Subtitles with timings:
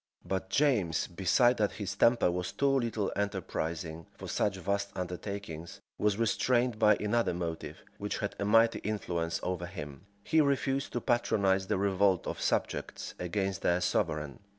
[0.25, 6.17] But James, besides that his temper was too little enterprising for such vast undertakings, was
[6.17, 11.67] restrained by another motive, which had a mighty influence over him: he refused to patronize
[11.67, 14.39] the revolt of subjects against their sovereign.